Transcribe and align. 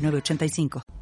8985. 0.00 0.99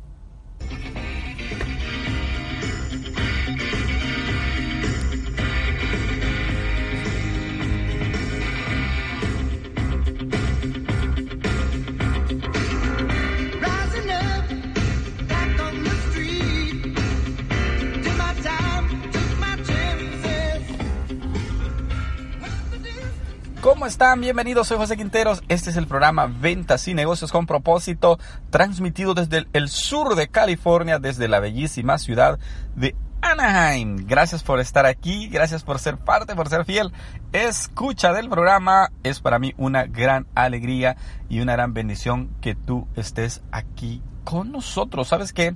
¿Cómo 23.68 23.84
están? 23.84 24.22
Bienvenidos, 24.22 24.66
soy 24.68 24.78
José 24.78 24.96
Quinteros. 24.96 25.42
Este 25.48 25.68
es 25.68 25.76
el 25.76 25.86
programa 25.86 26.24
Ventas 26.26 26.88
y 26.88 26.94
Negocios 26.94 27.30
con 27.30 27.44
propósito, 27.44 28.18
transmitido 28.48 29.12
desde 29.12 29.46
el- 29.52 29.68
sur 29.68 30.14
de 30.14 30.28
California, 30.28 30.98
desde 30.98 31.28
la 31.28 31.38
bellísima 31.38 31.98
ciudad 31.98 32.38
de 32.76 32.96
Anaheim. 33.20 34.06
Gracias 34.06 34.42
por 34.42 34.58
estar 34.58 34.86
aquí, 34.86 35.28
gracias 35.28 35.64
por 35.64 35.78
ser 35.80 35.98
parte, 35.98 36.34
por 36.34 36.48
ser 36.48 36.64
fiel. 36.64 36.94
Escucha 37.34 38.14
del 38.14 38.30
programa. 38.30 38.90
Es 39.02 39.20
para 39.20 39.38
mí 39.38 39.52
una 39.58 39.84
gran 39.84 40.26
alegría 40.34 40.96
y 41.28 41.40
una 41.40 41.52
gran 41.52 41.74
bendición 41.74 42.30
que 42.40 42.54
tú 42.54 42.88
estés 42.96 43.42
aquí 43.52 44.00
con 44.24 44.50
nosotros. 44.50 45.08
¿Sabes 45.08 45.34
qué? 45.34 45.54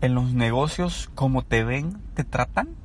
En 0.00 0.14
los 0.14 0.32
negocios, 0.32 1.10
como 1.16 1.42
te 1.42 1.64
ven, 1.64 2.00
te 2.14 2.22
tratan. 2.22 2.76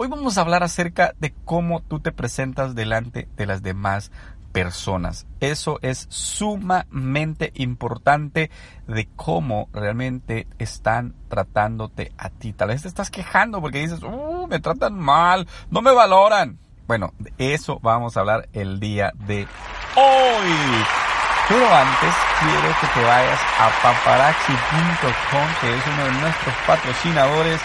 Hoy 0.00 0.06
vamos 0.06 0.38
a 0.38 0.42
hablar 0.42 0.62
acerca 0.62 1.12
de 1.18 1.34
cómo 1.44 1.80
tú 1.80 1.98
te 1.98 2.12
presentas 2.12 2.76
delante 2.76 3.26
de 3.36 3.46
las 3.46 3.64
demás 3.64 4.12
personas. 4.52 5.26
Eso 5.40 5.80
es 5.82 6.06
sumamente 6.08 7.50
importante 7.56 8.48
de 8.86 9.08
cómo 9.16 9.68
realmente 9.72 10.46
están 10.60 11.16
tratándote 11.28 12.12
a 12.16 12.30
ti. 12.30 12.52
Tal 12.52 12.68
vez 12.68 12.82
te 12.82 12.88
estás 12.88 13.10
quejando 13.10 13.60
porque 13.60 13.80
dices, 13.80 14.00
"Uh, 14.04 14.46
me 14.46 14.60
tratan 14.60 14.96
mal, 14.96 15.48
no 15.68 15.82
me 15.82 15.90
valoran. 15.90 16.60
Bueno, 16.86 17.12
de 17.18 17.54
eso 17.54 17.80
vamos 17.82 18.16
a 18.16 18.20
hablar 18.20 18.48
el 18.52 18.78
día 18.78 19.10
de 19.26 19.48
hoy. 19.96 20.84
Pero 21.48 21.74
antes 21.74 22.14
quiero 22.38 22.68
que 22.80 22.86
te 22.94 23.04
vayas 23.04 23.40
a 23.58 23.70
paparazzi.com, 23.82 25.48
que 25.60 25.76
es 25.76 25.86
uno 25.88 26.04
de 26.04 26.12
nuestros 26.20 26.54
patrocinadores. 26.68 27.60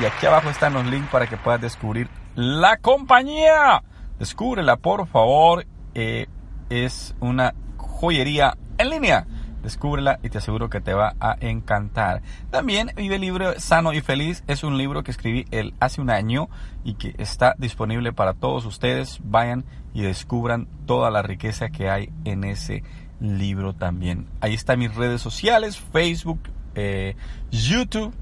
Y 0.00 0.04
aquí 0.04 0.26
abajo 0.26 0.48
están 0.48 0.74
los 0.74 0.86
links 0.86 1.10
para 1.10 1.26
que 1.26 1.36
puedas 1.36 1.60
descubrir 1.60 2.08
la 2.34 2.78
compañía. 2.78 3.82
Descúbrela, 4.18 4.76
por 4.76 5.06
favor. 5.06 5.66
Eh, 5.94 6.26
es 6.70 7.14
una 7.20 7.54
joyería 7.76 8.56
en 8.78 8.90
línea. 8.90 9.26
Descúbrela 9.62 10.18
y 10.22 10.28
te 10.28 10.38
aseguro 10.38 10.68
que 10.68 10.80
te 10.80 10.94
va 10.94 11.14
a 11.20 11.36
encantar. 11.40 12.22
También 12.50 12.90
Vive 12.96 13.18
Libre, 13.18 13.60
Sano 13.60 13.92
y 13.92 14.00
Feliz 14.00 14.42
es 14.48 14.64
un 14.64 14.76
libro 14.76 15.04
que 15.04 15.12
escribí 15.12 15.44
el, 15.52 15.74
hace 15.78 16.00
un 16.00 16.10
año 16.10 16.48
y 16.82 16.94
que 16.94 17.14
está 17.18 17.54
disponible 17.58 18.12
para 18.12 18.34
todos 18.34 18.64
ustedes. 18.64 19.20
Vayan 19.22 19.64
y 19.94 20.02
descubran 20.02 20.66
toda 20.86 21.10
la 21.10 21.22
riqueza 21.22 21.68
que 21.68 21.90
hay 21.90 22.10
en 22.24 22.42
ese 22.42 22.82
libro 23.20 23.74
también. 23.74 24.26
Ahí 24.40 24.54
están 24.54 24.80
mis 24.80 24.94
redes 24.94 25.20
sociales, 25.20 25.78
Facebook, 25.78 26.40
eh, 26.74 27.14
YouTube, 27.50 28.12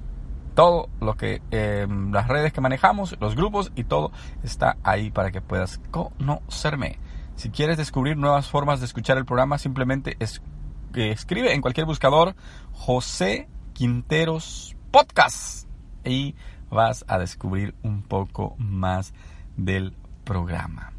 todo 0.51 0.89
lo 1.01 1.17
que 1.17 1.43
eh, 1.51 1.87
las 2.11 2.29
redes 2.29 2.53
que 2.53 2.61
manejamos, 2.61 3.17
los 3.21 3.37
grupos 3.37 3.73
y 3.75 3.85
todo 3.85 4.13
está 4.43 4.77
ahí 4.83 5.11
para 5.11 5.31
que 5.31 5.41
puedas 5.41 5.81
conocerme. 5.91 6.99
Si 7.37 7.51
quieres 7.51 7.79
descubrir 7.79 8.17
nuevas 8.17 8.49
formas 8.49 8.81
de 8.81 8.87
escuchar 8.87 9.17
el 9.17 9.25
programa, 9.25 9.59
simplemente 9.59 10.17
eh, 10.21 11.11
escribe 11.11 11.55
en 11.55 11.63
cualquier 11.63 11.87
buscador 11.87 12.35
José 12.73 13.49
Quinteros 13.73 14.77
Podcast 14.91 15.67
y 16.05 16.35
vas 16.71 17.05
a 17.09 17.19
descubrir 17.19 17.75
un 17.83 18.03
poco 18.03 18.55
más 18.59 19.15
del 19.57 19.95
programa. 20.25 20.93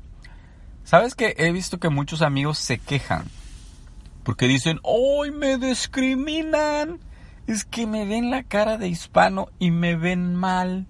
¿Sabes 0.83 1.15
que 1.15 1.35
he 1.37 1.51
visto 1.51 1.79
que 1.79 1.89
muchos 1.89 2.21
amigos 2.21 2.57
se 2.57 2.77
quejan? 2.77 3.25
Porque 4.23 4.47
dicen, 4.47 4.79
hoy 4.83 5.31
me 5.31 5.57
discriminan. 5.57 6.99
Es 7.47 7.65
que 7.65 7.87
me 7.87 8.05
ven 8.05 8.29
la 8.29 8.43
cara 8.43 8.77
de 8.77 8.87
hispano 8.87 9.49
y 9.59 9.71
me 9.71 9.95
ven 9.95 10.35
mal. 10.35 10.87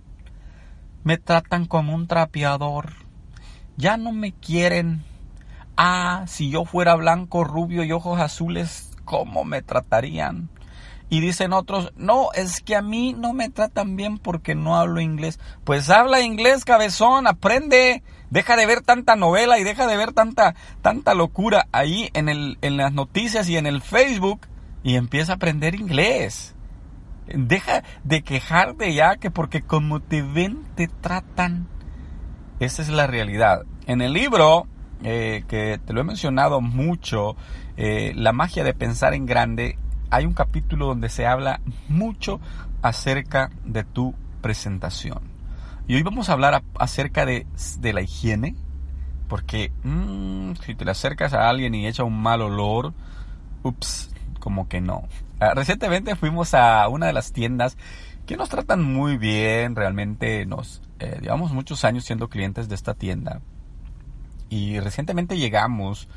Me 1.03 1.17
tratan 1.17 1.65
como 1.65 1.95
un 1.95 2.07
trapeador. 2.07 2.93
Ya 3.77 3.97
no 3.97 4.11
me 4.11 4.31
quieren. 4.33 5.03
Ah, 5.77 6.25
si 6.27 6.49
yo 6.49 6.65
fuera 6.65 6.95
blanco, 6.95 7.43
rubio 7.43 7.83
y 7.83 7.91
ojos 7.91 8.19
azules, 8.19 8.91
¿cómo 9.05 9.43
me 9.43 9.61
tratarían? 9.61 10.49
Y 11.09 11.19
dicen 11.19 11.51
otros, 11.51 11.91
no, 11.97 12.31
es 12.33 12.61
que 12.61 12.75
a 12.75 12.81
mí 12.81 13.13
no 13.17 13.33
me 13.33 13.49
tratan 13.49 13.95
bien 13.95 14.17
porque 14.17 14.55
no 14.55 14.77
hablo 14.77 15.01
inglés. 15.01 15.39
Pues 15.63 15.89
habla 15.89 16.21
inglés, 16.21 16.63
cabezón, 16.63 17.27
aprende. 17.27 18.03
Deja 18.29 18.55
de 18.55 18.65
ver 18.65 18.81
tanta 18.81 19.17
novela 19.17 19.59
y 19.59 19.63
deja 19.63 19.87
de 19.87 19.97
ver 19.97 20.13
tanta, 20.13 20.55
tanta 20.81 21.13
locura 21.13 21.67
ahí 21.73 22.09
en, 22.13 22.29
el, 22.29 22.57
en 22.61 22.77
las 22.77 22.93
noticias 22.93 23.49
y 23.49 23.57
en 23.57 23.65
el 23.65 23.81
Facebook 23.81 24.47
y 24.83 24.95
empieza 24.95 25.33
a 25.33 25.35
aprender 25.35 25.75
inglés. 25.75 26.55
Deja 27.27 27.83
de 28.03 28.23
quejarte 28.23 28.93
ya 28.93 29.17
que 29.17 29.31
porque 29.31 29.61
como 29.61 29.99
te 30.01 30.21
ven, 30.21 30.63
te 30.75 30.87
tratan. 30.87 31.67
Esa 32.59 32.81
es 32.81 32.89
la 32.89 33.07
realidad. 33.07 33.63
En 33.85 34.01
el 34.01 34.13
libro, 34.13 34.67
eh, 35.03 35.43
que 35.47 35.79
te 35.83 35.93
lo 35.93 36.01
he 36.01 36.03
mencionado 36.03 36.61
mucho, 36.61 37.35
eh, 37.77 38.13
La 38.15 38.33
magia 38.33 38.63
de 38.63 38.73
pensar 38.73 39.13
en 39.13 39.25
grande, 39.25 39.77
hay 40.09 40.25
un 40.25 40.33
capítulo 40.33 40.87
donde 40.87 41.09
se 41.09 41.25
habla 41.25 41.61
mucho 41.87 42.39
acerca 42.81 43.49
de 43.63 43.83
tu 43.83 44.13
presentación. 44.41 45.21
Y 45.87 45.95
hoy 45.95 46.03
vamos 46.03 46.29
a 46.29 46.33
hablar 46.33 46.63
acerca 46.77 47.25
de, 47.25 47.47
de 47.79 47.93
la 47.93 48.01
higiene, 48.01 48.55
porque 49.27 49.71
mm, 49.83 50.53
si 50.65 50.75
te 50.75 50.85
le 50.85 50.91
acercas 50.91 51.33
a 51.33 51.49
alguien 51.49 51.73
y 51.73 51.87
echa 51.87 52.03
un 52.03 52.21
mal 52.21 52.41
olor, 52.41 52.93
ups, 53.63 54.10
como 54.41 54.67
que 54.67 54.81
no. 54.81 55.07
Ah, 55.39 55.53
recientemente 55.55 56.17
fuimos 56.17 56.53
a 56.53 56.85
una 56.89 57.07
de 57.07 57.13
las 57.13 57.31
tiendas 57.31 57.77
que 58.25 58.35
nos 58.35 58.49
tratan 58.49 58.83
muy 58.83 59.17
bien, 59.17 59.75
realmente 59.75 60.45
nos 60.45 60.81
eh, 60.99 61.19
llevamos 61.21 61.53
muchos 61.53 61.85
años 61.85 62.03
siendo 62.03 62.29
clientes 62.29 62.67
de 62.67 62.75
esta 62.75 62.93
tienda. 62.93 63.41
Y 64.49 64.79
recientemente 64.81 65.37
llegamos 65.37 66.09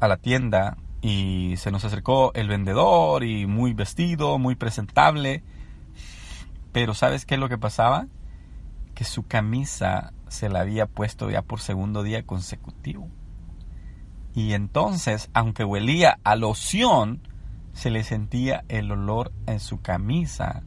a 0.00 0.08
la 0.08 0.18
tienda 0.18 0.76
y 1.00 1.54
se 1.56 1.70
nos 1.70 1.84
acercó 1.84 2.32
el 2.34 2.48
vendedor 2.48 3.24
y 3.24 3.46
muy 3.46 3.72
vestido, 3.72 4.38
muy 4.38 4.54
presentable. 4.54 5.42
Pero 6.72 6.94
¿sabes 6.94 7.26
qué 7.26 7.34
es 7.34 7.40
lo 7.40 7.48
que 7.48 7.58
pasaba? 7.58 8.06
Que 8.94 9.04
su 9.04 9.26
camisa 9.26 10.12
se 10.28 10.48
la 10.48 10.60
había 10.60 10.86
puesto 10.86 11.30
ya 11.30 11.42
por 11.42 11.60
segundo 11.60 12.02
día 12.02 12.24
consecutivo. 12.24 13.08
Y 14.34 14.52
entonces, 14.52 15.30
aunque 15.32 15.64
huelía 15.64 16.18
a 16.24 16.36
loción, 16.36 17.20
se 17.74 17.90
le 17.90 18.02
sentía 18.04 18.64
el 18.68 18.90
olor 18.90 19.32
en 19.46 19.60
su 19.60 19.80
camisa, 19.82 20.62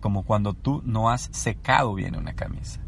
como 0.00 0.24
cuando 0.24 0.54
tú 0.54 0.82
no 0.84 1.10
has 1.10 1.28
secado 1.32 1.94
bien 1.94 2.16
una 2.16 2.34
camisa. 2.34 2.80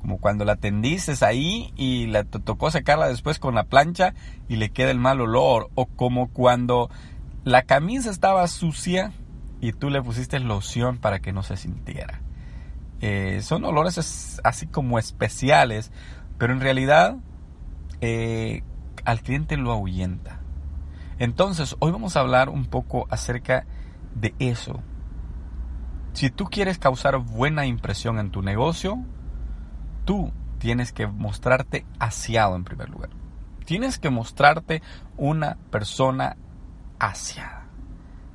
Como 0.00 0.18
cuando 0.18 0.44
la 0.44 0.56
tendiste 0.56 1.12
ahí 1.24 1.72
y 1.76 2.06
la 2.06 2.24
tocó 2.24 2.70
secarla 2.70 3.08
después 3.08 3.38
con 3.38 3.54
la 3.54 3.64
plancha 3.64 4.14
y 4.48 4.56
le 4.56 4.70
queda 4.70 4.90
el 4.90 4.98
mal 5.00 5.20
olor. 5.20 5.70
O 5.74 5.86
como 5.86 6.28
cuando 6.28 6.90
la 7.44 7.62
camisa 7.62 8.10
estaba 8.10 8.46
sucia 8.46 9.12
y 9.60 9.72
tú 9.72 9.90
le 9.90 10.02
pusiste 10.02 10.38
loción 10.38 10.98
para 10.98 11.18
que 11.20 11.32
no 11.32 11.42
se 11.42 11.56
sintiera. 11.56 12.20
Eh, 13.00 13.40
son 13.42 13.64
olores 13.64 13.98
es- 13.98 14.40
así 14.44 14.66
como 14.66 14.98
especiales, 14.98 15.90
pero 16.38 16.52
en 16.52 16.60
realidad 16.60 17.16
eh, 18.00 18.62
al 19.04 19.20
cliente 19.22 19.56
lo 19.56 19.72
ahuyenta. 19.72 20.35
Entonces, 21.18 21.76
hoy 21.78 21.92
vamos 21.92 22.16
a 22.16 22.20
hablar 22.20 22.48
un 22.48 22.66
poco 22.66 23.06
acerca 23.10 23.66
de 24.14 24.34
eso. 24.38 24.82
Si 26.12 26.30
tú 26.30 26.46
quieres 26.46 26.78
causar 26.78 27.18
buena 27.18 27.66
impresión 27.66 28.18
en 28.18 28.30
tu 28.30 28.42
negocio, 28.42 28.98
tú 30.04 30.32
tienes 30.58 30.92
que 30.92 31.06
mostrarte 31.06 31.86
aseado 31.98 32.56
en 32.56 32.64
primer 32.64 32.88
lugar. 32.90 33.10
Tienes 33.64 33.98
que 33.98 34.10
mostrarte 34.10 34.82
una 35.16 35.56
persona 35.70 36.36
aseada. 36.98 37.66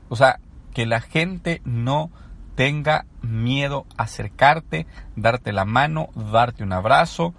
O 0.09 0.15
sea, 0.15 0.39
que 0.73 0.85
la 0.85 1.01
gente 1.01 1.61
no 1.65 2.11
tenga 2.55 3.05
miedo 3.21 3.85
a 3.97 4.03
acercarte, 4.03 4.87
darte 5.15 5.51
la 5.51 5.65
mano, 5.65 6.09
darte 6.15 6.63
un 6.63 6.73
abrazo, 6.73 7.33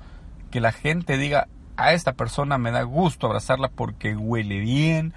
que 0.51 0.61
la 0.61 0.73
gente 0.73 1.17
diga, 1.17 1.49
a 1.77 1.93
esta 1.93 2.13
persona 2.15 2.59
me 2.59 2.71
da 2.71 2.83
gusto 2.83 3.27
abrazarla 3.27 3.69
porque 3.69 4.15
huele 4.17 4.59
bien, 4.61 5.15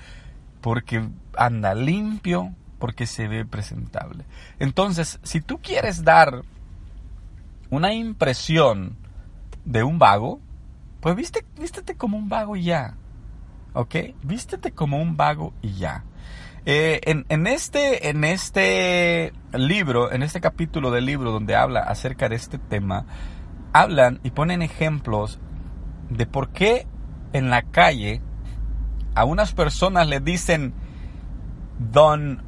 porque 0.62 1.08
anda 1.38 1.74
limpio, 1.74 2.54
porque 2.80 3.06
se 3.06 3.28
ve 3.28 3.46
presentable. 3.46 4.26
Entonces, 4.60 5.20
si 5.24 5.42
tú 5.42 5.60
quieres 5.62 6.04
dar 6.04 6.44
una 7.70 7.94
impresión 7.94 8.98
de 9.64 9.84
un 9.84 10.00
vago, 10.00 10.40
pues 11.02 11.16
viste, 11.16 11.46
vístete 11.60 11.96
como 11.96 12.18
un 12.18 12.30
vago 12.30 12.56
y 12.56 12.64
ya. 12.64 12.96
¿Ok? 13.74 13.96
Vístete 14.24 14.72
como 14.72 15.02
un 15.02 15.18
vago 15.18 15.54
y 15.62 15.74
ya. 15.74 16.04
Eh, 16.66 17.02
en, 17.04 17.26
en 17.30 17.46
este, 17.46 18.10
en 18.10 18.24
este 18.24 19.34
libro, 19.54 20.12
en 20.12 20.24
este 20.24 20.42
capítulo 20.42 20.90
del 20.90 21.06
libro 21.06 21.32
donde 21.32 21.56
habla 21.56 21.82
acerca 21.82 22.28
de 22.28 22.36
este 22.38 22.58
tema, 22.58 23.06
hablan 23.72 24.20
y 24.24 24.32
ponen 24.32 24.62
ejemplos 24.62 25.40
de 26.10 26.26
por 26.26 26.50
qué 26.50 26.88
en 27.34 27.50
la 27.50 27.64
calle 27.64 28.22
a 29.16 29.26
unas 29.26 29.54
personas 29.54 30.08
le 30.08 30.20
dicen 30.20 30.74
Don 31.80 32.44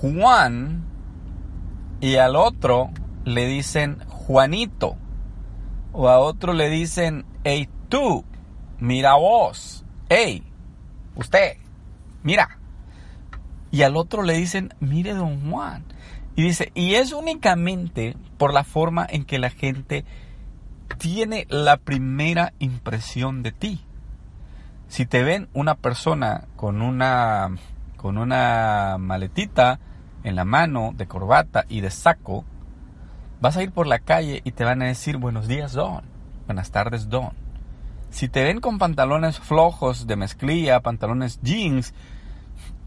Juan 0.00 0.84
y 2.00 2.16
al 2.16 2.36
otro 2.36 2.90
le 3.24 3.46
dicen 3.46 3.98
Juanito. 4.08 4.96
O 5.92 6.08
a 6.08 6.18
otro 6.18 6.52
le 6.52 6.68
dicen, 6.68 7.24
hey 7.44 7.68
tú, 7.88 8.24
mira 8.78 9.14
vos, 9.14 9.84
hey, 10.08 10.42
usted, 11.14 11.56
mira. 12.22 12.58
Y 13.70 13.82
al 13.82 13.96
otro 13.96 14.22
le 14.22 14.34
dicen, 14.34 14.74
mire 14.80 15.14
don 15.14 15.50
Juan. 15.50 15.84
Y 16.34 16.42
dice, 16.42 16.70
y 16.74 16.94
es 16.94 17.12
únicamente 17.12 18.16
por 18.36 18.52
la 18.52 18.62
forma 18.62 19.06
en 19.08 19.24
que 19.24 19.38
la 19.38 19.50
gente 19.50 20.04
tiene 20.98 21.46
la 21.48 21.76
primera 21.76 22.52
impresión 22.58 23.42
de 23.42 23.52
ti. 23.52 23.84
Si 24.88 25.06
te 25.06 25.22
ven 25.24 25.48
una 25.52 25.74
persona 25.74 26.44
con 26.56 26.82
una 26.82 27.50
con 27.96 28.18
una 28.18 28.96
maletita 28.98 29.80
en 30.22 30.36
la 30.36 30.44
mano 30.44 30.92
de 30.96 31.06
corbata 31.06 31.64
y 31.68 31.80
de 31.80 31.90
saco, 31.90 32.44
vas 33.40 33.56
a 33.56 33.62
ir 33.62 33.72
por 33.72 33.86
la 33.86 33.98
calle 33.98 34.42
y 34.44 34.52
te 34.52 34.64
van 34.64 34.82
a 34.82 34.86
decir 34.86 35.16
buenos 35.16 35.48
días, 35.48 35.72
Don. 35.72 36.04
Buenas 36.46 36.70
tardes, 36.70 37.08
Don. 37.08 37.30
Si 38.10 38.28
te 38.28 38.44
ven 38.44 38.60
con 38.60 38.78
pantalones 38.78 39.40
flojos 39.40 40.06
de 40.06 40.16
mezclilla, 40.16 40.80
pantalones 40.80 41.40
jeans, 41.42 41.94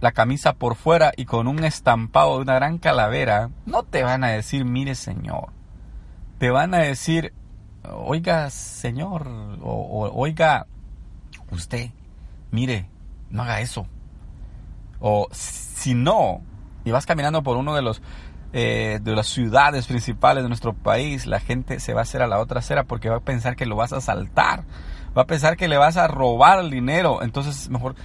la 0.01 0.11
camisa 0.11 0.53
por 0.53 0.75
fuera 0.75 1.11
y 1.15 1.25
con 1.25 1.47
un 1.47 1.63
estampado 1.63 2.37
de 2.37 2.43
una 2.43 2.55
gran 2.55 2.77
calavera, 2.77 3.49
no 3.65 3.83
te 3.83 4.03
van 4.03 4.23
a 4.23 4.29
decir, 4.29 4.65
mire 4.65 4.95
señor. 4.95 5.49
Te 6.37 6.49
van 6.49 6.73
a 6.73 6.79
decir, 6.79 7.33
oiga 7.83 8.49
señor, 8.49 9.27
o, 9.61 10.09
oiga 10.13 10.67
usted, 11.51 11.91
mire, 12.51 12.89
no 13.29 13.43
haga 13.43 13.61
eso. 13.61 13.87
O 14.99 15.27
si 15.31 15.93
no, 15.93 16.41
y 16.83 16.91
vas 16.91 17.05
caminando 17.05 17.43
por 17.43 17.57
uno 17.57 17.75
de 17.75 17.81
los 17.81 18.01
eh, 18.51 18.99
de 19.03 19.15
las 19.15 19.27
ciudades 19.27 19.85
principales 19.85 20.43
de 20.43 20.49
nuestro 20.49 20.73
país, 20.73 21.27
la 21.27 21.39
gente 21.39 21.79
se 21.79 21.93
va 21.93 22.01
a 22.01 22.03
hacer 22.03 22.23
a 22.23 22.27
la 22.27 22.39
otra 22.39 22.59
acera 22.59 22.83
porque 22.83 23.09
va 23.09 23.17
a 23.17 23.21
pensar 23.21 23.55
que 23.55 23.67
lo 23.67 23.75
vas 23.75 23.93
a 23.93 23.97
asaltar, 23.97 24.63
va 25.15 25.21
a 25.21 25.27
pensar 25.27 25.55
que 25.55 25.67
le 25.67 25.77
vas 25.77 25.97
a 25.97 26.07
robar 26.07 26.59
el 26.59 26.71
dinero. 26.71 27.21
Entonces, 27.21 27.69
mejor, 27.69 27.95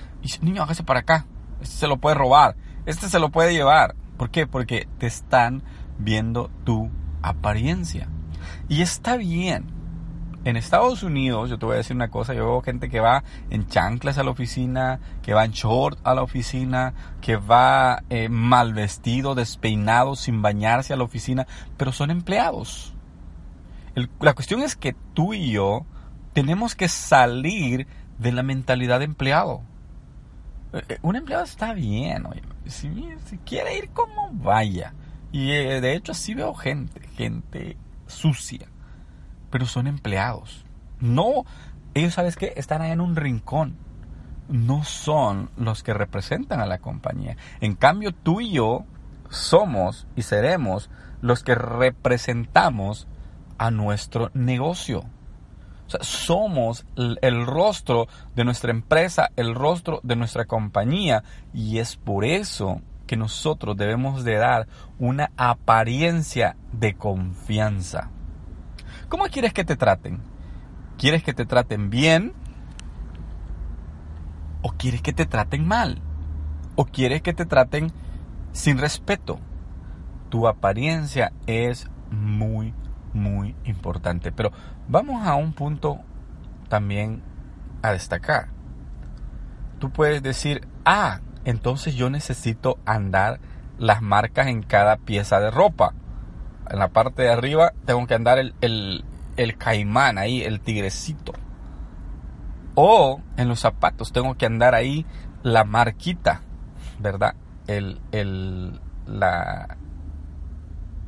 niño, 0.43 0.63
hágase 0.63 0.85
para 0.85 1.01
acá. 1.01 1.27
Este 1.63 1.77
se 1.77 1.87
lo 1.87 1.97
puede 1.97 2.15
robar, 2.15 2.57
este 2.85 3.09
se 3.09 3.19
lo 3.19 3.31
puede 3.31 3.55
llevar. 3.55 3.95
¿Por 4.19 4.31
qué? 4.31 4.47
Porque 4.47 4.87
te 4.99 5.07
están 5.07 5.63
viendo 5.99 6.51
tu 6.65 6.91
apariencia. 7.23 8.09
Y 8.69 8.83
está 8.83 9.17
bien. 9.17 9.67
En 10.45 10.59
Estados 10.59 11.03
Unidos, 11.03 11.49
yo 11.49 11.59
te 11.59 11.65
voy 11.65 11.75
a 11.75 11.79
decir 11.79 11.97
una 11.97 12.11
cosa, 12.11 12.35
yo 12.35 12.45
veo 12.45 12.61
gente 12.61 12.91
que 12.91 13.01
va 13.01 13.25
en 13.49 13.67
chanclas 13.67 14.19
a 14.19 14.25
la 14.25 14.31
oficina, 14.31 15.01
que 15.23 15.33
va 15.33 15.47
en 15.47 15.53
short 15.53 15.99
a 16.05 16.15
la 16.15 16.23
oficina, 16.23 16.93
que 17.23 17.37
va 17.37 18.03
eh, 18.11 18.29
mal 18.29 18.75
vestido, 18.75 19.35
despeinado, 19.35 20.17
sin 20.17 20.43
bañarse 20.43 20.93
a 20.93 20.97
la 20.97 21.05
oficina, 21.05 21.47
pero 21.79 21.93
son 21.93 22.11
empleados. 22.11 22.95
La 24.21 24.35
cuestión 24.35 24.61
es 24.61 24.77
que 24.77 24.95
tú 25.15 25.33
y 25.33 25.51
yo 25.51 25.87
tenemos 26.35 26.75
que 26.75 26.89
salir 26.89 27.87
de 28.19 28.33
la 28.33 28.43
mentalidad 28.43 28.99
de 28.99 29.07
empleado. 29.07 29.63
Eh, 30.75 30.83
eh, 30.91 30.99
Un 31.01 31.17
empleado 31.17 31.45
está 31.45 31.73
bien, 31.73 32.27
oye. 32.27 32.43
Si, 32.67 32.91
quiere 33.47 33.79
ir 33.79 33.89
como 33.91 34.29
vaya. 34.33 34.93
Y 35.33 35.47
de 35.47 35.95
hecho 35.95 36.13
así 36.13 36.35
veo 36.35 36.55
gente, 36.55 37.01
gente 37.17 37.79
sucia. 38.07 38.69
Pero 39.51 39.67
son 39.67 39.87
empleados. 39.87 40.65
No, 41.01 41.45
ellos 41.95 42.15
sabes 42.15 42.37
qué, 42.37 42.53
están 42.57 42.83
ahí 42.83 42.91
en 42.91 43.01
un 43.01 43.17
rincón. 43.17 43.77
No 44.49 44.85
son 44.85 45.51
los 45.57 45.83
que 45.83 45.95
representan 45.95 46.61
a 46.61 46.67
la 46.67 46.79
compañía. 46.79 47.37
En 47.61 47.75
cambio, 47.75 48.13
tú 48.13 48.41
y 48.41 48.53
yo 48.53 48.85
somos 49.31 50.07
y 50.17 50.23
seremos 50.23 50.91
los 51.21 51.43
que 51.43 51.55
representamos 51.55 53.07
a 53.59 53.71
nuestro 53.71 54.31
negocio. 54.35 55.05
O 55.87 55.91
sea, 55.91 56.01
somos 56.03 56.87
el 56.97 57.47
rostro 57.47 58.09
de 58.35 58.45
nuestra 58.45 58.71
empresa, 58.71 59.31
el 59.37 59.55
rostro 59.55 60.01
de 60.03 60.17
nuestra 60.17 60.47
compañía 60.47 61.23
y 61.53 61.79
es 61.79 61.97
por 61.97 62.25
eso 62.25 62.81
que 63.07 63.17
nosotros 63.17 63.77
debemos 63.77 64.25
de 64.25 64.37
dar 64.37 64.67
una 64.99 65.31
apariencia 65.37 66.57
de 66.73 66.95
confianza. 66.95 68.11
¿Cómo 69.09 69.25
quieres 69.25 69.53
que 69.53 69.65
te 69.65 69.77
traten? 69.77 70.21
¿Quieres 70.99 71.23
que 71.23 71.35
te 71.35 71.45
traten 71.45 71.91
bien? 71.91 72.33
¿O 74.63 74.71
quieres 74.71 75.03
que 75.03 75.13
te 75.13 75.27
traten 75.27 75.67
mal? 75.67 76.01
¿O 76.77 76.87
quieres 76.87 77.23
que 77.23 77.35
te 77.35 77.45
traten 77.45 77.93
sin 78.53 78.79
respeto? 78.79 79.39
Tu 80.31 80.49
apariencia 80.49 81.33
es 81.47 81.91
muy, 82.11 82.75
muy 83.13 83.55
importante. 83.65 84.33
Pero 84.33 84.53
vamos 84.89 85.27
a 85.27 85.35
un 85.35 85.53
punto 85.53 86.01
también 86.69 87.23
a 87.83 87.93
destacar. 87.93 88.49
Tú 89.79 89.91
puedes 89.91 90.23
decir, 90.23 90.67
ah, 90.85 91.21
entonces 91.45 91.95
yo 91.95 92.11
necesito 92.11 92.79
andar 92.85 93.41
las 93.79 94.03
marcas 94.03 94.47
en 94.47 94.63
cada 94.63 94.97
pieza 94.97 95.41
de 95.41 95.51
ropa. 95.51 95.95
En 96.71 96.79
la 96.79 96.89
parte 96.89 97.23
de 97.23 97.33
arriba 97.33 97.73
tengo 97.85 98.07
que 98.07 98.15
andar 98.15 98.39
el, 98.39 98.55
el, 98.61 99.05
el 99.37 99.57
caimán 99.59 100.19
ahí, 100.19 100.43
el 100.43 100.61
tigrecito. 100.61 101.33
O 102.75 103.21
en 103.37 103.49
los 103.49 103.61
zapatos 103.61 104.13
tengo 104.13 104.35
que 104.35 104.47
andar 104.47 104.75
ahí 104.75 105.07
la 105.43 105.65
marquita, 105.65 106.41
¿verdad? 106.99 107.35
El, 107.67 108.01
el, 108.13 108.81
la, 109.07 109.77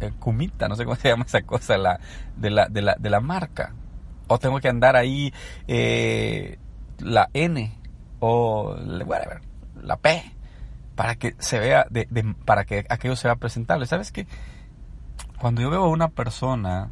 el 0.01 0.15
kumita, 0.15 0.69
no 0.69 0.77
sé 0.77 0.85
cómo 0.85 0.97
se 0.97 1.09
llama 1.09 1.25
esa 1.25 1.43
cosa, 1.43 1.79
la, 1.79 1.99
de, 2.37 2.51
la, 2.51 2.67
de, 2.69 2.83
la, 2.83 2.97
de 2.99 3.11
la 3.11 3.21
marca. 3.21 3.75
O 4.29 4.39
tengo 4.39 4.61
que 4.61 4.69
andar 4.69 4.97
ahí 4.97 5.33
eh, 5.69 6.59
la 6.99 7.31
N 7.33 7.73
o 8.21 8.77
whatever, 9.07 9.41
la 9.83 9.97
P, 9.97 10.36
para 10.97 11.15
que 11.17 11.37
se 11.39 11.61
vea, 11.61 11.87
de, 11.91 12.07
para 12.45 12.65
que 12.65 12.87
aquello 12.89 13.15
sea 13.15 13.37
presentable. 13.37 13.87
¿Sabes 13.87 14.11
qué? 14.11 14.27
Cuando 15.39 15.61
yo 15.61 15.71
veo 15.71 15.85
a 15.85 15.89
una 15.89 16.09
persona 16.09 16.91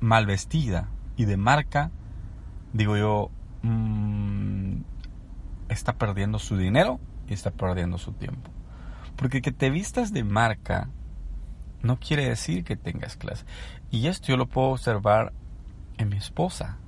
mal 0.00 0.26
vestida 0.26 0.88
y 1.16 1.24
de 1.24 1.36
marca, 1.36 1.90
digo 2.72 2.96
yo, 2.96 3.30
mm, 3.62 4.82
está 5.68 5.94
perdiendo 5.94 6.38
su 6.40 6.56
dinero 6.56 7.00
y 7.28 7.34
está 7.34 7.52
perdiendo 7.52 7.96
su 7.96 8.12
tiempo. 8.12 8.50
Porque 9.16 9.40
que 9.40 9.52
te 9.52 9.70
vistas 9.70 10.12
de 10.12 10.24
marca 10.24 10.88
no 11.82 11.98
quiere 11.98 12.28
decir 12.28 12.64
que 12.64 12.76
tengas 12.76 13.16
clase. 13.16 13.44
Y 13.90 14.08
esto 14.08 14.28
yo 14.28 14.36
lo 14.36 14.46
puedo 14.46 14.68
observar 14.68 15.32
en 15.98 16.08
mi 16.08 16.16
esposa. 16.16 16.78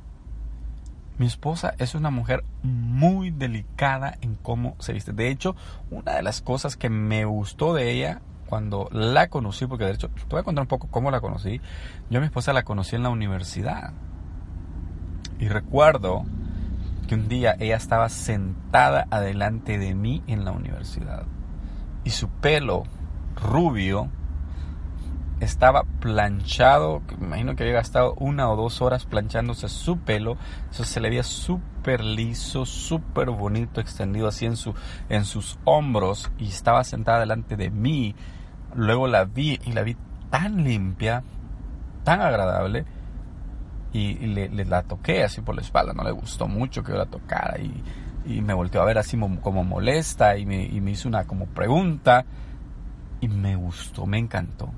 Mi 1.17 1.27
esposa 1.27 1.75
es 1.79 1.95
una 1.95 2.11
mujer 2.11 2.45
muy 2.63 3.31
delicada 3.31 4.17
en 4.21 4.35
cómo 4.35 4.75
se 4.81 4.93
viste. 4.93 5.13
De 5.13 5.29
hecho, 5.29 5.55
una 5.91 6.13
de 6.15 6.23
las 6.23 6.43
cosas 6.43 6.77
que 6.77 6.91
me 6.91 7.25
gustó 7.25 7.73
de 7.73 7.93
ella 7.93 8.21
cuando 8.47 8.89
la 8.91 9.29
conocí, 9.29 9.67
porque 9.67 9.85
de 9.85 9.93
hecho, 9.93 10.09
te 10.09 10.25
voy 10.29 10.41
a 10.41 10.45
contar 10.45 10.63
un 10.63 10.69
poco 10.69 10.89
cómo 10.89 11.11
la 11.11 11.21
conocí. 11.21 11.61
Yo 12.11 12.19
a 12.19 12.21
mi 12.21 12.27
esposa 12.27 12.53
la 12.53 12.65
conocí 12.65 12.97
en 12.97 13.05
la 13.05 13.11
universidad. 13.11 13.93
Y 15.39 15.49
recuerdo 15.49 16.25
que 17.07 17.15
un 17.15 17.29
día 17.29 17.57
ella 17.61 17.77
estaba 17.77 18.09
sentada 18.09 19.07
adelante 19.11 19.79
de 19.79 19.95
mí 19.95 20.23
en 20.27 20.45
la 20.45 20.51
universidad. 20.51 21.27
Y 22.03 22.11
su 22.11 22.29
pelo 22.29 22.85
rubio 23.37 24.09
estaba 25.45 25.85
planchado, 26.01 27.03
me 27.19 27.27
imagino 27.27 27.57
que 27.57 27.63
había 27.65 27.75
gastado 27.75 28.15
una 28.19 28.51
o 28.51 28.57
dos 28.57 28.83
horas 28.83 29.05
planchándose 29.07 29.69
su 29.69 29.99
pelo, 29.99 30.37
eso 30.71 30.85
se 30.85 31.01
le 31.01 31.11
veía 31.11 31.23
súper 31.23 32.03
liso, 32.03 32.67
súper 32.67 33.31
bonito, 33.31 33.81
extendido 33.81 34.29
así 34.29 34.47
en, 34.47 34.57
su, 34.57 34.75
en 35.09 35.25
sus 35.25 35.59
hombros 35.65 36.31
y 36.39 36.49
estaba 36.49 36.85
sentada 36.85 37.21
delante 37.21 37.57
de 37.57 37.71
mí. 37.71 38.15
Luego 38.75 39.07
la 39.07 39.25
vi 39.25 39.61
y 39.65 39.73
la 39.73 39.83
vi 39.83 39.97
tan 40.31 40.65
limpia, 40.65 41.23
tan 42.03 42.21
agradable 42.21 42.85
y, 43.93 44.15
le, 44.27 44.49
la 44.65 44.83
toqué 44.83 45.23
así 45.23 45.41
por 45.41 45.55
la 45.55 45.63
espalda, 45.63 45.93
no 45.93 46.03
le 46.03 46.11
gustó 46.11 46.49
mucho 46.49 46.83
que 46.83 46.93
yo 46.93 46.99
la 46.99 47.07
tocara 47.07 47.59
y, 47.61 47.83
y 48.27 48.41
me 48.41 48.53
volteó 48.53 48.83
a 48.83 48.85
ver 48.85 48.99
así 48.99 49.17
mo- 49.17 49.41
como 49.41 49.63
molesta 49.63 50.37
y 50.37 50.47
me, 50.47 50.65
y 50.65 50.81
me 50.81 50.91
hizo 50.91 51.09
una 51.09 51.25
como 51.25 51.47
pregunta 51.47 52.25
y 53.21 53.29
me 53.29 53.55
gustó, 53.57 54.07
me 54.07 54.19
encantó. 54.19 54.71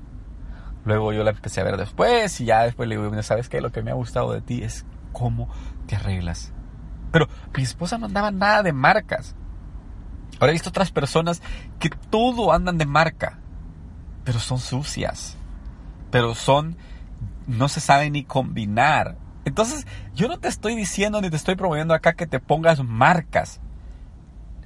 Luego 0.87 1.11
yo 1.11 1.25
la 1.25 1.31
empecé 1.31 1.59
a 1.59 1.65
ver 1.65 1.75
después 1.75 2.39
y 2.39 2.45
ya 2.45 2.63
después 2.63 2.87
le 2.87 2.95
digo, 2.95 3.09
"Mira, 3.09 3.21
¿sabes 3.21 3.49
qué? 3.49 3.59
Lo 3.59 3.73
que 3.73 3.83
me 3.83 3.91
ha 3.91 3.93
gustado 3.93 4.31
de 4.31 4.39
ti 4.39 4.63
es 4.63 4.85
cómo 5.11 5.49
te 5.85 5.97
arreglas. 5.97 6.53
Pero 7.11 7.27
mi 7.55 7.63
esposa 7.63 7.97
no 7.97 8.05
andaba 8.05 8.31
nada 8.31 8.63
de 8.63 8.71
marcas. 8.71 9.35
Ahora 10.39 10.51
he 10.51 10.53
visto 10.53 10.69
otras 10.69 10.91
personas 10.91 11.41
que 11.77 11.89
todo 11.89 12.53
andan 12.53 12.77
de 12.77 12.85
marca, 12.85 13.37
pero 14.23 14.39
son 14.39 14.59
sucias, 14.59 15.35
pero 16.09 16.35
son, 16.35 16.77
no 17.47 17.67
se 17.67 17.81
saben 17.81 18.13
ni 18.13 18.23
combinar. 18.23 19.17
Entonces, 19.43 19.85
yo 20.15 20.29
no 20.29 20.37
te 20.37 20.47
estoy 20.47 20.75
diciendo 20.75 21.19
ni 21.19 21.29
te 21.29 21.35
estoy 21.35 21.55
promoviendo 21.55 21.93
acá 21.93 22.13
que 22.13 22.27
te 22.27 22.39
pongas 22.39 22.81
marcas. 22.81 23.59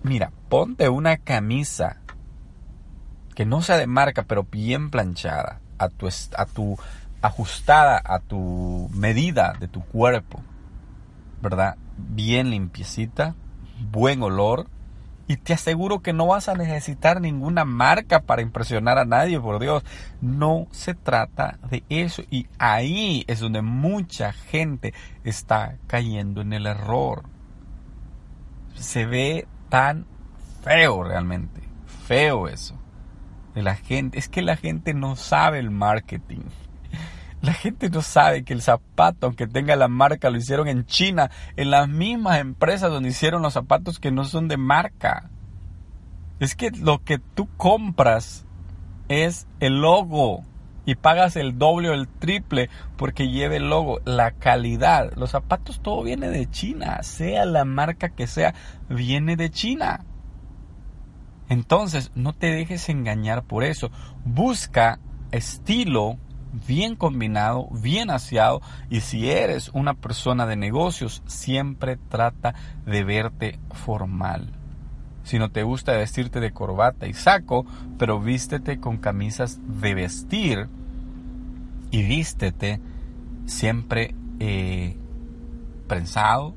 Mira, 0.03 0.31
ponte 0.49 0.87
una 0.87 1.17
camisa 1.17 1.97
que 3.33 3.45
no 3.45 3.63
sea 3.63 3.77
de 3.77 3.87
marca, 3.87 4.23
pero 4.23 4.43
bien 4.43 4.91
planchada, 4.91 5.60
a 5.83 5.89
tu, 5.89 6.07
a 6.07 6.45
tu 6.45 6.77
ajustada 7.21 8.01
a 8.03 8.19
tu 8.19 8.89
medida 8.93 9.53
de 9.59 9.67
tu 9.67 9.81
cuerpo, 9.83 10.41
¿verdad? 11.41 11.77
Bien 11.97 12.49
limpiecita, 12.49 13.35
buen 13.91 14.23
olor, 14.23 14.67
y 15.27 15.37
te 15.37 15.53
aseguro 15.53 16.01
que 16.01 16.11
no 16.11 16.27
vas 16.27 16.49
a 16.49 16.55
necesitar 16.55 17.21
ninguna 17.21 17.63
marca 17.63 18.19
para 18.19 18.41
impresionar 18.41 18.97
a 18.97 19.05
nadie, 19.05 19.39
por 19.39 19.61
Dios. 19.61 19.81
No 20.19 20.67
se 20.71 20.93
trata 20.93 21.57
de 21.69 21.83
eso. 21.87 22.23
Y 22.29 22.47
ahí 22.57 23.23
es 23.27 23.39
donde 23.39 23.61
mucha 23.61 24.33
gente 24.33 24.93
está 25.23 25.77
cayendo 25.87 26.41
en 26.41 26.51
el 26.51 26.65
error. 26.65 27.23
Se 28.75 29.05
ve 29.05 29.47
tan 29.69 30.05
feo 30.63 31.01
realmente. 31.01 31.61
Feo 32.07 32.49
eso. 32.49 32.80
De 33.55 33.61
la 33.61 33.75
gente. 33.75 34.17
Es 34.17 34.29
que 34.29 34.41
la 34.41 34.55
gente 34.55 34.93
no 34.93 35.15
sabe 35.15 35.59
el 35.59 35.71
marketing. 35.71 36.41
La 37.41 37.53
gente 37.53 37.89
no 37.89 38.03
sabe 38.03 38.43
que 38.43 38.53
el 38.53 38.61
zapato, 38.61 39.25
aunque 39.25 39.47
tenga 39.47 39.75
la 39.75 39.87
marca, 39.87 40.29
lo 40.29 40.37
hicieron 40.37 40.67
en 40.67 40.85
China, 40.85 41.31
en 41.55 41.71
las 41.71 41.89
mismas 41.89 42.39
empresas 42.39 42.91
donde 42.91 43.09
hicieron 43.09 43.41
los 43.41 43.53
zapatos 43.53 43.99
que 43.99 44.11
no 44.11 44.25
son 44.25 44.47
de 44.47 44.57
marca. 44.57 45.29
Es 46.39 46.55
que 46.55 46.69
lo 46.69 47.03
que 47.03 47.17
tú 47.17 47.49
compras 47.57 48.45
es 49.07 49.47
el 49.59 49.81
logo 49.81 50.43
y 50.85 50.95
pagas 50.95 51.35
el 51.35 51.57
doble 51.57 51.89
o 51.89 51.93
el 51.93 52.07
triple 52.07 52.69
porque 52.95 53.29
lleve 53.29 53.57
el 53.57 53.69
logo, 53.69 54.01
la 54.05 54.31
calidad. 54.31 55.11
Los 55.15 55.31
zapatos 55.31 55.81
todo 55.81 56.03
viene 56.03 56.29
de 56.29 56.49
China, 56.49 57.01
sea 57.01 57.45
la 57.45 57.65
marca 57.65 58.09
que 58.09 58.27
sea, 58.27 58.53
viene 58.89 59.35
de 59.35 59.49
China. 59.49 60.05
Entonces, 61.51 62.13
no 62.15 62.31
te 62.31 62.47
dejes 62.47 62.87
engañar 62.87 63.43
por 63.43 63.65
eso. 63.65 63.91
Busca 64.23 64.99
estilo 65.31 66.17
bien 66.65 66.95
combinado, 66.95 67.67
bien 67.71 68.09
aseado 68.09 68.61
y 68.89 69.01
si 69.01 69.29
eres 69.29 69.69
una 69.73 69.93
persona 69.93 70.45
de 70.45 70.55
negocios, 70.55 71.21
siempre 71.25 71.97
trata 71.97 72.55
de 72.85 73.03
verte 73.03 73.59
formal. 73.71 74.53
Si 75.23 75.39
no 75.39 75.51
te 75.51 75.63
gusta 75.63 75.91
vestirte 75.91 76.39
de 76.39 76.53
corbata 76.53 77.05
y 77.07 77.13
saco, 77.13 77.65
pero 77.99 78.21
vístete 78.21 78.79
con 78.79 78.95
camisas 78.95 79.59
de 79.81 79.93
vestir 79.93 80.69
y 81.91 82.01
vístete 82.03 82.79
siempre 83.45 84.15
eh, 84.39 84.95
prensado 85.89 86.55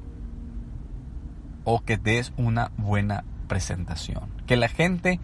o 1.64 1.80
que 1.80 1.96
des 1.96 2.32
una 2.36 2.70
buena 2.76 3.24
presentación. 3.44 4.28
Que 4.46 4.56
la 4.56 4.68
gente 4.68 5.20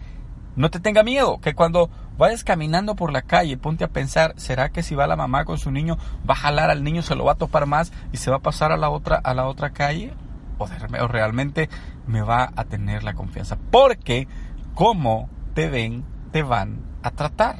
no 0.55 0.69
te 0.69 0.79
tenga 0.79 1.03
miedo, 1.03 1.39
que 1.39 1.53
cuando 1.53 1.89
vayas 2.17 2.43
caminando 2.43 2.95
por 2.95 3.11
la 3.13 3.21
calle, 3.21 3.57
ponte 3.57 3.83
a 3.83 3.89
pensar, 3.89 4.33
¿será 4.37 4.69
que 4.69 4.83
si 4.83 4.95
va 4.95 5.07
la 5.07 5.15
mamá 5.15 5.45
con 5.45 5.57
su 5.57 5.71
niño, 5.71 5.97
va 6.29 6.33
a 6.33 6.37
jalar 6.37 6.69
al 6.69 6.83
niño, 6.83 7.01
se 7.01 7.15
lo 7.15 7.23
va 7.25 7.33
a 7.33 7.35
topar 7.35 7.65
más 7.65 7.91
y 8.11 8.17
se 8.17 8.29
va 8.31 8.37
a 8.37 8.41
pasar 8.41 8.71
a 8.71 8.77
la 8.77 8.89
otra, 8.89 9.15
a 9.17 9.33
la 9.33 9.47
otra 9.47 9.71
calle? 9.71 10.13
¿O, 10.57 10.67
de- 10.67 10.99
o 11.01 11.07
realmente 11.07 11.69
me 12.05 12.21
va 12.21 12.51
a 12.55 12.65
tener 12.65 13.03
la 13.03 13.13
confianza? 13.13 13.57
Porque 13.71 14.27
como 14.75 15.29
te 15.53 15.69
ven, 15.69 16.03
te 16.31 16.43
van 16.43 16.81
a 17.01 17.11
tratar. 17.11 17.57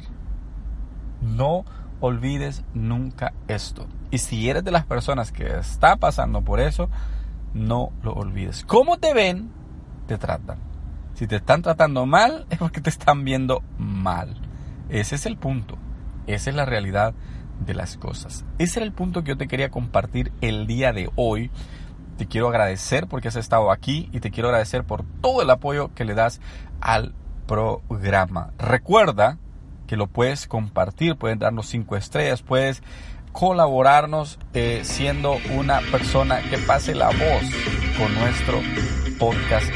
No 1.20 1.64
olvides 2.00 2.64
nunca 2.74 3.32
esto. 3.48 3.86
Y 4.10 4.18
si 4.18 4.48
eres 4.50 4.64
de 4.64 4.70
las 4.70 4.84
personas 4.84 5.32
que 5.32 5.58
está 5.58 5.96
pasando 5.96 6.42
por 6.42 6.60
eso, 6.60 6.88
no 7.54 7.92
lo 8.02 8.12
olvides. 8.12 8.64
¿Cómo 8.64 8.98
te 8.98 9.14
ven? 9.14 9.50
Te 10.06 10.18
tratan. 10.18 10.58
Si 11.14 11.26
te 11.26 11.36
están 11.36 11.62
tratando 11.62 12.06
mal, 12.06 12.46
es 12.50 12.58
porque 12.58 12.80
te 12.80 12.90
están 12.90 13.24
viendo 13.24 13.62
mal. 13.78 14.36
Ese 14.88 15.14
es 15.14 15.26
el 15.26 15.36
punto. 15.36 15.78
Esa 16.26 16.50
es 16.50 16.56
la 16.56 16.64
realidad 16.64 17.14
de 17.64 17.74
las 17.74 17.96
cosas. 17.96 18.44
Ese 18.58 18.80
era 18.80 18.86
el 18.86 18.92
punto 18.92 19.22
que 19.22 19.30
yo 19.30 19.36
te 19.36 19.48
quería 19.48 19.70
compartir 19.70 20.32
el 20.40 20.66
día 20.66 20.92
de 20.92 21.10
hoy. 21.16 21.50
Te 22.18 22.26
quiero 22.26 22.48
agradecer 22.48 23.06
porque 23.06 23.28
has 23.28 23.36
estado 23.36 23.70
aquí 23.70 24.08
y 24.12 24.20
te 24.20 24.30
quiero 24.30 24.48
agradecer 24.48 24.84
por 24.84 25.04
todo 25.20 25.42
el 25.42 25.50
apoyo 25.50 25.94
que 25.94 26.04
le 26.04 26.14
das 26.14 26.40
al 26.80 27.14
programa. 27.46 28.52
Recuerda 28.58 29.38
que 29.86 29.96
lo 29.96 30.06
puedes 30.06 30.46
compartir, 30.46 31.16
puedes 31.16 31.38
darnos 31.38 31.66
cinco 31.66 31.96
estrellas, 31.96 32.42
puedes 32.42 32.82
colaborarnos 33.32 34.38
eh, 34.52 34.82
siendo 34.84 35.36
una 35.56 35.80
persona 35.90 36.40
que 36.42 36.58
pase 36.58 36.94
la 36.94 37.08
voz 37.08 37.98
con 37.98 38.14
nuestro 38.14 38.60
podcast. 39.22 39.72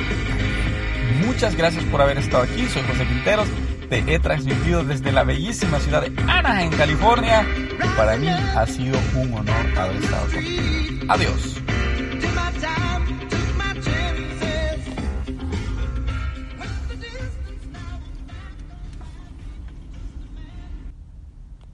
Muchas 1.24 1.54
gracias 1.56 1.84
por 1.84 2.02
haber 2.02 2.18
estado 2.18 2.42
aquí. 2.42 2.66
Soy 2.66 2.82
José 2.82 3.06
Quinteros. 3.06 3.46
Te 3.88 3.98
he 3.98 4.18
transmitido 4.18 4.82
desde 4.82 5.12
la 5.12 5.22
bellísima 5.22 5.78
ciudad 5.78 6.02
de 6.02 6.12
Anaheim, 6.28 6.72
California. 6.72 7.46
Y 7.78 7.96
para 7.96 8.16
mí 8.16 8.26
ha 8.28 8.66
sido 8.66 8.98
un 9.14 9.32
honor 9.34 9.78
haber 9.78 10.02
estado 10.02 10.26
contigo. 10.32 11.04
Adiós. 11.08 11.62